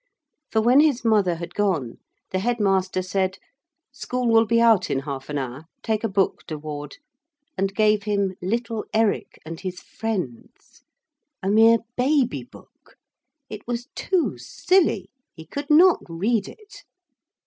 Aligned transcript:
For 0.51 0.61
when 0.61 0.79
his 0.79 1.05
mother 1.05 1.35
had 1.35 1.53
gone 1.53 1.99
the 2.31 2.39
Headmaster 2.39 3.03
said: 3.03 3.37
'School 3.91 4.27
will 4.27 4.47
be 4.47 4.59
out 4.59 4.89
in 4.89 5.01
half 5.01 5.29
an 5.29 5.37
hour; 5.37 5.65
take 5.83 6.03
a 6.03 6.09
book, 6.09 6.41
de 6.47 6.57
Ward,' 6.57 6.97
and 7.55 7.75
gave 7.75 8.01
him 8.05 8.33
Little 8.41 8.83
Eric 8.95 9.39
and 9.45 9.59
his 9.59 9.79
Friends, 9.79 10.81
a 11.43 11.49
mere 11.49 11.77
baby 11.97 12.41
book. 12.43 12.95
It 13.47 13.67
was 13.67 13.89
too 13.93 14.39
silly. 14.39 15.11
He 15.35 15.45
could 15.45 15.69
not 15.69 15.99
read 16.09 16.47
it. 16.47 16.83